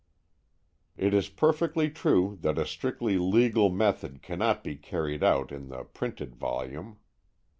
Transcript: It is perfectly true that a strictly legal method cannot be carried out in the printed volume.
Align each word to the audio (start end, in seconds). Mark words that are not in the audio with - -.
It 0.97 1.13
is 1.13 1.29
perfectly 1.29 1.91
true 1.91 2.35
that 2.41 2.57
a 2.57 2.65
strictly 2.65 3.19
legal 3.19 3.69
method 3.69 4.23
cannot 4.23 4.63
be 4.63 4.75
carried 4.75 5.21
out 5.23 5.51
in 5.51 5.67
the 5.67 5.83
printed 5.83 6.35
volume. 6.35 6.97